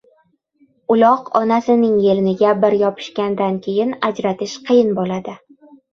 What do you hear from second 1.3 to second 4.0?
onasining yeliniga bir yopishgandan keyin